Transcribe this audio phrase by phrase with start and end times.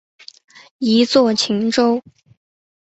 [0.79, 2.01] 一作晴州。